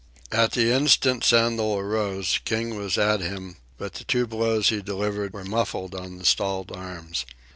[0.31, 5.31] At the instant Sandel arose, King was at him, but the two blows he delivered
[5.31, 7.23] were muffled on the stalled arms.